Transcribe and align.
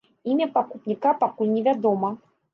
Імя 0.35 0.47
пакупніка 0.55 1.13
пакуль 1.21 1.53
не 1.59 1.63
вядома. 1.69 2.13